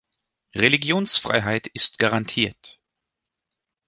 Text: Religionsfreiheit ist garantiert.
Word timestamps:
Religionsfreiheit 0.55 1.67
ist 1.75 1.99
garantiert. 1.99 2.79